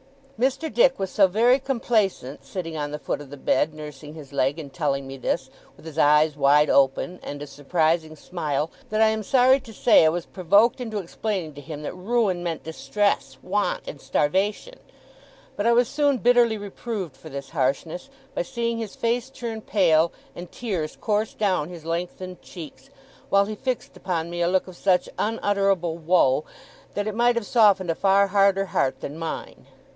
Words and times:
Mr. 0.39 0.73
Dick 0.73 0.97
was 0.97 1.11
so 1.11 1.27
very 1.27 1.59
complacent, 1.59 2.43
sitting 2.43 2.75
on 2.75 2.89
the 2.89 2.97
foot 2.97 3.21
of 3.21 3.29
the 3.29 3.37
bed, 3.37 3.71
nursing 3.75 4.15
his 4.15 4.33
leg, 4.33 4.57
and 4.57 4.73
telling 4.73 5.05
me 5.05 5.15
this, 5.15 5.51
with 5.77 5.85
his 5.85 5.99
eyes 5.99 6.35
wide 6.35 6.67
open 6.71 7.19
and 7.21 7.39
a 7.39 7.45
surprised 7.45 8.17
smile, 8.17 8.71
that 8.89 8.99
I 8.99 9.09
am 9.09 9.21
sorry 9.21 9.59
to 9.59 9.71
say 9.71 10.03
I 10.03 10.09
was 10.09 10.25
provoked 10.25 10.81
into 10.81 10.97
explaining 10.97 11.53
to 11.53 11.61
him 11.61 11.83
that 11.83 11.93
ruin 11.93 12.41
meant 12.41 12.63
distress, 12.63 13.37
want, 13.43 13.83
and 13.87 14.01
starvation; 14.01 14.79
but 15.55 15.67
I 15.67 15.73
was 15.73 15.87
soon 15.87 16.17
bitterly 16.17 16.57
reproved 16.57 17.15
for 17.15 17.29
this 17.29 17.51
harshness, 17.51 18.09
by 18.33 18.41
seeing 18.41 18.79
his 18.79 18.95
face 18.95 19.29
turn 19.29 19.61
pale, 19.61 20.11
and 20.35 20.51
tears 20.51 20.95
course 20.95 21.35
down 21.35 21.69
his 21.69 21.85
lengthened 21.85 22.41
cheeks, 22.41 22.89
while 23.29 23.45
he 23.45 23.53
fixed 23.53 23.95
upon 23.95 24.31
me 24.31 24.41
a 24.41 24.47
look 24.49 24.67
of 24.67 24.75
such 24.75 25.07
unutterable 25.19 25.99
woe, 25.99 26.43
that 26.95 27.05
it 27.05 27.13
might 27.13 27.35
have 27.35 27.45
softened 27.45 27.91
a 27.91 27.95
far 27.95 28.29
harder 28.29 28.65
heart 28.67 29.01
than 29.01 29.19
mine. 29.19 29.67